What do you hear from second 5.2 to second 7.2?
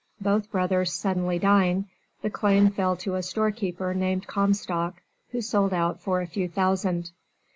who sold out for a few thousand.